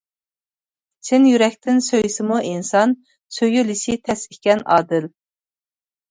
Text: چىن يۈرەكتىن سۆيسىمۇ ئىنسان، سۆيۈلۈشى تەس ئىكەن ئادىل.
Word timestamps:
چىن 1.09 1.25
يۈرەكتىن 1.31 1.81
سۆيسىمۇ 1.87 2.39
ئىنسان، 2.51 2.95
سۆيۈلۈشى 3.37 3.97
تەس 4.09 4.23
ئىكەن 4.37 4.65
ئادىل. 4.77 5.07